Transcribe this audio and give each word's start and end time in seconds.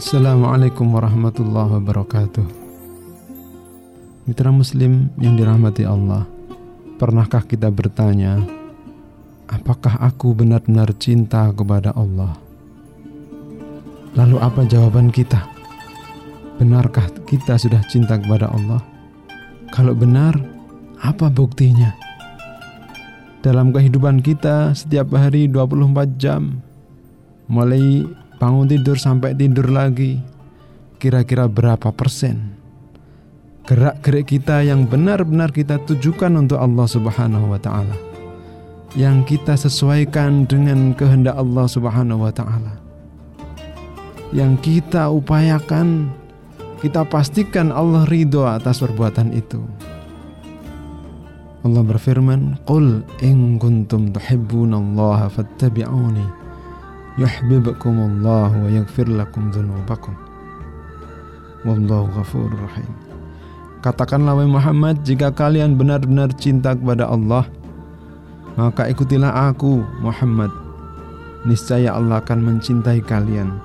Assalamualaikum 0.00 0.96
warahmatullahi 0.96 1.76
wabarakatuh. 1.76 2.46
Mitra 4.24 4.48
Muslim 4.48 5.12
yang 5.20 5.36
dirahmati 5.36 5.84
Allah, 5.84 6.24
pernahkah 6.96 7.44
kita 7.44 7.68
bertanya, 7.68 8.40
apakah 9.44 10.00
aku 10.00 10.32
benar-benar 10.32 10.96
cinta 10.96 11.52
kepada 11.52 11.92
Allah? 11.92 12.32
Lalu, 14.16 14.40
apa 14.40 14.64
jawaban 14.64 15.12
kita? 15.12 15.44
Benarkah 16.56 17.12
kita 17.28 17.60
sudah 17.60 17.84
cinta 17.84 18.16
kepada 18.16 18.48
Allah? 18.48 18.80
Kalau 19.68 19.92
benar, 19.92 20.32
apa 21.04 21.28
buktinya? 21.28 21.92
Dalam 23.44 23.68
kehidupan 23.68 24.24
kita, 24.24 24.72
setiap 24.72 25.12
hari 25.12 25.44
24 25.44 26.16
jam, 26.16 26.64
mulai 27.52 28.08
bangun 28.40 28.66
tidur 28.66 28.96
sampai 28.96 29.36
tidur 29.36 29.68
lagi, 29.68 30.16
kira-kira 30.96 31.44
berapa 31.46 31.92
persen 31.92 32.60
gerak-gerik 33.70 34.34
kita 34.34 34.66
yang 34.66 34.82
benar-benar 34.82 35.54
kita 35.54 35.78
tujukan 35.86 36.34
untuk 36.34 36.58
Allah 36.58 36.90
Subhanahu 36.90 37.54
wa 37.54 37.60
taala. 37.62 37.94
Yang 38.98 39.38
kita 39.38 39.54
sesuaikan 39.54 40.50
dengan 40.50 40.90
kehendak 40.98 41.38
Allah 41.38 41.70
Subhanahu 41.70 42.26
wa 42.26 42.34
taala. 42.34 42.82
Yang 44.34 44.58
kita 44.66 45.06
upayakan 45.14 46.10
kita 46.82 47.06
pastikan 47.06 47.70
Allah 47.70 48.02
ridho 48.10 48.42
atas 48.42 48.82
perbuatan 48.82 49.30
itu. 49.38 49.62
Allah 51.62 51.84
berfirman, 51.86 52.58
"Qul 52.66 53.06
in 53.22 53.60
kuntum 53.60 54.10
tuhibbunallaha 54.10 55.30
fattabi'uni." 55.30 56.39
Yuhibbukumullah 57.18 58.54
wa 58.54 58.68
yaghfir 58.70 59.10
lakum 59.10 59.50
dzunubakum 59.50 60.14
wallahu 61.64 62.06
ghafurur 62.14 62.54
rahim. 62.54 62.90
Katakanlah 63.80 64.36
wahai 64.36 64.50
Muhammad 64.50 65.00
jika 65.08 65.32
kalian 65.32 65.80
benar-benar 65.80 66.28
cinta 66.36 66.76
kepada 66.76 67.08
Allah 67.08 67.48
maka 68.60 68.90
ikutilah 68.90 69.50
aku 69.52 69.80
Muhammad. 70.04 70.52
Niscaya 71.48 71.96
Allah 71.96 72.20
akan 72.20 72.38
mencintai 72.44 73.00
kalian 73.00 73.56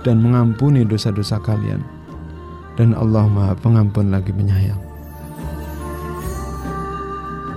dan 0.00 0.24
mengampuni 0.24 0.88
dosa-dosa 0.88 1.36
kalian. 1.44 1.84
Dan 2.80 2.96
Allah 2.96 3.28
Maha 3.28 3.52
Pengampun 3.60 4.08
lagi 4.08 4.32
penyayang. 4.32 4.80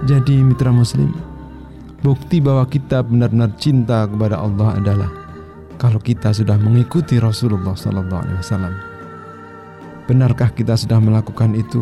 Jadi 0.04 0.44
mitra 0.44 0.76
muslim, 0.76 1.16
bukti 2.06 2.38
bahwa 2.38 2.70
kita 2.70 3.02
benar-benar 3.02 3.50
cinta 3.58 4.06
kepada 4.06 4.38
Allah 4.38 4.78
adalah 4.78 5.10
kalau 5.82 5.98
kita 5.98 6.30
sudah 6.30 6.54
mengikuti 6.62 7.18
Rasulullah 7.18 7.74
Sallallahu 7.74 8.22
Alaihi 8.22 8.40
Wasallam. 8.46 8.74
Benarkah 10.06 10.54
kita 10.54 10.78
sudah 10.78 11.02
melakukan 11.02 11.58
itu? 11.58 11.82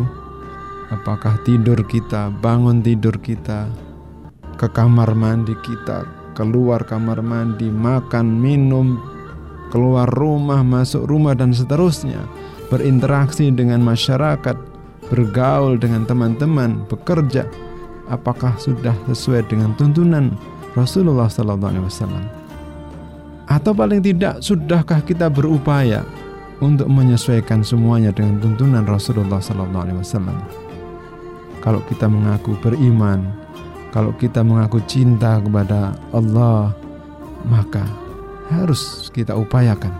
Apakah 0.88 1.36
tidur 1.44 1.76
kita, 1.84 2.32
bangun 2.40 2.80
tidur 2.80 3.20
kita, 3.20 3.68
ke 4.56 4.64
kamar 4.72 5.12
mandi 5.12 5.52
kita, 5.60 6.08
keluar 6.32 6.80
kamar 6.88 7.20
mandi, 7.20 7.68
makan, 7.68 8.40
minum, 8.40 8.96
keluar 9.68 10.08
rumah, 10.08 10.64
masuk 10.64 11.04
rumah 11.04 11.36
dan 11.36 11.52
seterusnya, 11.52 12.24
berinteraksi 12.72 13.52
dengan 13.52 13.84
masyarakat, 13.84 14.56
bergaul 15.12 15.76
dengan 15.76 16.08
teman-teman, 16.08 16.80
bekerja, 16.88 17.44
apakah 18.08 18.56
sudah 18.60 18.94
sesuai 19.08 19.48
dengan 19.48 19.72
tuntunan 19.76 20.32
Rasulullah 20.76 21.28
Wasallam? 21.28 22.44
Atau 23.44 23.76
paling 23.76 24.00
tidak 24.00 24.40
sudahkah 24.40 25.04
kita 25.04 25.28
berupaya 25.28 26.00
untuk 26.64 26.88
menyesuaikan 26.88 27.60
semuanya 27.60 28.08
dengan 28.14 28.40
tuntunan 28.40 28.84
Rasulullah 28.88 29.40
wasallam? 29.40 30.38
Kalau 31.60 31.80
kita 31.88 32.08
mengaku 32.08 32.56
beriman, 32.60 33.24
kalau 33.92 34.16
kita 34.16 34.40
mengaku 34.40 34.80
cinta 34.88 35.40
kepada 35.40 35.92
Allah, 36.12 36.72
maka 37.44 37.84
harus 38.52 39.12
kita 39.12 39.36
upayakan. 39.36 39.92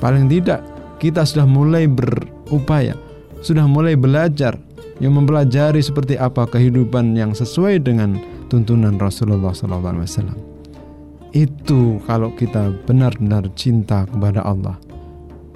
Paling 0.00 0.28
tidak 0.32 0.64
kita 0.96 1.24
sudah 1.24 1.44
mulai 1.44 1.84
berupaya, 1.84 2.96
sudah 3.44 3.68
mulai 3.68 3.96
belajar 3.96 4.56
yang 5.00 5.16
mempelajari 5.16 5.80
seperti 5.80 6.20
apa 6.20 6.44
kehidupan 6.46 7.16
yang 7.16 7.32
sesuai 7.32 7.80
dengan 7.80 8.20
tuntunan 8.52 9.00
Rasulullah 9.00 9.56
wasallam. 9.56 10.36
Itu 11.32 11.98
kalau 12.04 12.30
kita 12.36 12.74
benar-benar 12.84 13.48
cinta 13.56 14.04
kepada 14.04 14.44
Allah. 14.44 14.76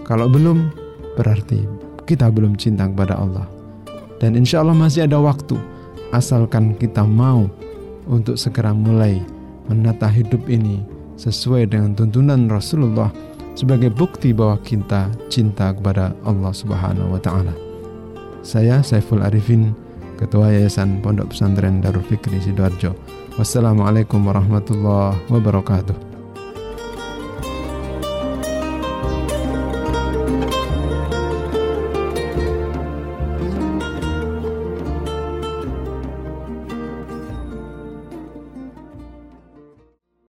Kalau 0.08 0.28
belum, 0.32 0.72
berarti 1.20 1.64
kita 2.08 2.32
belum 2.32 2.56
cinta 2.56 2.88
kepada 2.88 3.20
Allah. 3.20 3.46
Dan 4.20 4.38
insya 4.38 4.64
Allah 4.64 4.76
masih 4.76 5.04
ada 5.04 5.20
waktu, 5.20 5.58
asalkan 6.14 6.78
kita 6.78 7.04
mau 7.04 7.50
untuk 8.08 8.40
segera 8.40 8.72
mulai 8.72 9.20
menata 9.68 10.08
hidup 10.08 10.44
ini 10.48 10.84
sesuai 11.16 11.72
dengan 11.72 11.96
tuntunan 11.96 12.48
Rasulullah 12.48 13.10
sebagai 13.58 13.90
bukti 13.90 14.34
bahwa 14.34 14.58
kita 14.62 15.10
cinta 15.30 15.72
kepada 15.74 16.12
Allah 16.22 16.52
Subhanahu 16.52 17.16
wa 17.16 17.20
taala. 17.22 17.73
Saya 18.44 18.84
Saiful 18.84 19.24
Arifin, 19.24 19.72
Ketua 20.20 20.52
Yayasan 20.52 21.00
Pondok 21.00 21.32
Pesantren 21.32 21.80
Darul 21.80 22.04
Fikri 22.04 22.36
Sidoarjo. 22.44 22.92
Wassalamualaikum 23.40 24.20
warahmatullahi 24.20 25.16
wabarakatuh. 25.32 26.13